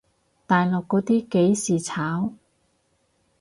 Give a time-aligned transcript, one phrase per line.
[0.47, 2.33] 大陸嗰啲幾時炒？